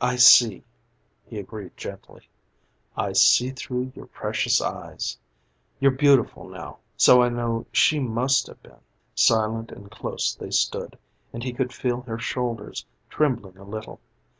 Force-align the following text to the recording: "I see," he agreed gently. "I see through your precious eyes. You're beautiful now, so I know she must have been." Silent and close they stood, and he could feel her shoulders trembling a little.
"I 0.00 0.16
see," 0.16 0.64
he 1.24 1.38
agreed 1.38 1.76
gently. 1.76 2.28
"I 2.96 3.12
see 3.12 3.50
through 3.50 3.92
your 3.94 4.06
precious 4.06 4.60
eyes. 4.60 5.16
You're 5.78 5.92
beautiful 5.92 6.48
now, 6.48 6.78
so 6.96 7.22
I 7.22 7.28
know 7.28 7.64
she 7.70 8.00
must 8.00 8.48
have 8.48 8.60
been." 8.64 8.80
Silent 9.14 9.70
and 9.70 9.92
close 9.92 10.34
they 10.34 10.50
stood, 10.50 10.98
and 11.32 11.44
he 11.44 11.52
could 11.52 11.72
feel 11.72 12.00
her 12.00 12.18
shoulders 12.18 12.84
trembling 13.10 13.58
a 13.58 13.64
little. 13.64 14.00